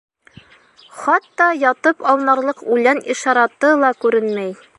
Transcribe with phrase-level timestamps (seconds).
[1.01, 4.57] Хатта ятып аунарлыҡ үлән ишараты ла күренмәй.